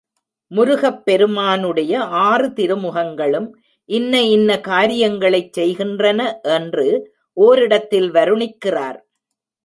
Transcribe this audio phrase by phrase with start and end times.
[0.51, 1.99] முருகப் பெருமானுடைய
[2.21, 3.47] ஆறு திருமுகங்களும்
[3.89, 6.39] இன்ன இன்ன காரியங்களைச் செய்கின்றன
[6.55, 6.87] என்று
[7.37, 8.99] ஒரிடத்தில் வருணிக்கிறார்.